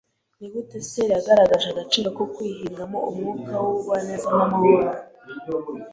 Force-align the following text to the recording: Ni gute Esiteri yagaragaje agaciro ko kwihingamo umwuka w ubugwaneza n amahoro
Ni 0.39 0.47
gute 0.51 0.73
Esiteri 0.79 1.11
yagaragaje 1.15 1.67
agaciro 1.69 2.07
ko 2.17 2.23
kwihingamo 2.33 2.97
umwuka 3.09 3.53
w 3.61 3.65
ubugwaneza 3.71 4.27
n 4.37 4.39
amahoro 4.45 4.85